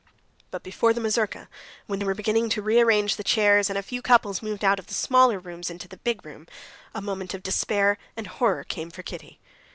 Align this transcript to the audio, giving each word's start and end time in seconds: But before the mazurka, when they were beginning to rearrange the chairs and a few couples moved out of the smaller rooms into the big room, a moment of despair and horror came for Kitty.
But 0.49 0.63
before 0.63 0.93
the 0.95 0.99
mazurka, 0.99 1.47
when 1.85 1.99
they 1.99 2.05
were 2.05 2.15
beginning 2.15 2.49
to 2.49 2.61
rearrange 2.63 3.17
the 3.17 3.23
chairs 3.23 3.69
and 3.69 3.77
a 3.77 3.83
few 3.83 4.01
couples 4.01 4.41
moved 4.41 4.65
out 4.65 4.79
of 4.79 4.87
the 4.87 4.95
smaller 4.95 5.37
rooms 5.37 5.69
into 5.69 5.87
the 5.87 5.97
big 5.97 6.25
room, 6.25 6.47
a 6.95 7.03
moment 7.03 7.35
of 7.35 7.43
despair 7.43 7.99
and 8.17 8.25
horror 8.25 8.63
came 8.63 8.89
for 8.89 9.03
Kitty. 9.03 9.39